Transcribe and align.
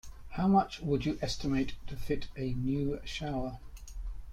How 0.29 0.47
much 0.47 0.79
would 0.79 1.05
you 1.05 1.19
estimate 1.21 1.75
to 1.85 1.95
fit 1.95 2.27
a 2.35 2.55
new 2.55 2.99
shower? 3.05 3.59